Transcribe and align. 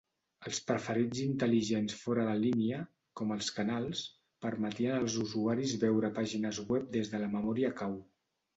Els 0.49 0.59
preferits 0.69 1.19
intel·ligents 1.25 1.97
fora 2.05 2.23
de 2.29 2.33
línia, 2.45 2.79
com 3.21 3.35
els 3.37 3.51
canals, 3.59 4.03
permetien 4.47 4.97
als 4.97 5.21
usuaris 5.27 5.79
veure 5.87 6.13
pàgines 6.19 6.65
web 6.75 6.91
des 6.99 7.15
de 7.15 7.25
la 7.27 7.33
memòria 7.39 7.75
cau. 7.85 7.99